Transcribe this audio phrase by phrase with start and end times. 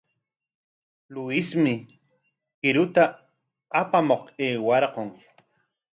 [1.13, 1.73] Luismi
[2.61, 3.03] qiruta
[3.81, 5.09] apamuq aywarqun.